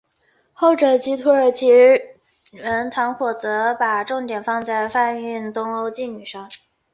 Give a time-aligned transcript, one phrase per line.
[0.51, 1.69] 后者即土耳其
[2.51, 6.49] 人团伙则把重点放在贩运东欧妓女上。